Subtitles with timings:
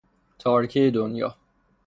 [0.39, 1.37] تارکه دنیا